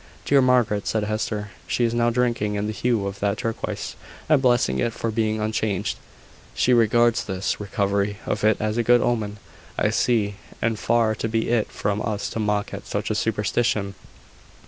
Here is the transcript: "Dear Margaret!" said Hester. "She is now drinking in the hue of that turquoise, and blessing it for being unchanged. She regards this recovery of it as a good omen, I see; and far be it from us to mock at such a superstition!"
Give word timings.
"Dear 0.25 0.41
Margaret!" 0.41 0.87
said 0.87 1.03
Hester. 1.03 1.51
"She 1.67 1.83
is 1.83 1.93
now 1.93 2.09
drinking 2.09 2.55
in 2.55 2.65
the 2.65 2.71
hue 2.73 3.05
of 3.05 3.19
that 3.19 3.37
turquoise, 3.37 3.95
and 4.27 4.41
blessing 4.41 4.79
it 4.79 4.93
for 4.93 5.11
being 5.11 5.39
unchanged. 5.39 5.95
She 6.55 6.73
regards 6.73 7.23
this 7.23 7.59
recovery 7.59 8.17
of 8.25 8.43
it 8.43 8.57
as 8.59 8.77
a 8.77 8.83
good 8.83 9.01
omen, 9.03 9.37
I 9.77 9.91
see; 9.91 10.37
and 10.59 10.79
far 10.79 11.13
be 11.13 11.49
it 11.49 11.71
from 11.71 12.01
us 12.01 12.31
to 12.31 12.39
mock 12.39 12.73
at 12.73 12.87
such 12.87 13.11
a 13.11 13.13
superstition!" 13.13 13.93